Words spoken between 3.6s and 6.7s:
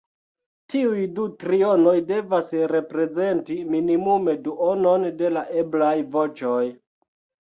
minimume duonon de la eblaj voĉoj.